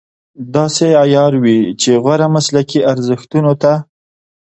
[0.55, 3.73] داسې عیاروي چې غوره مسلکي ارزښتونو ته.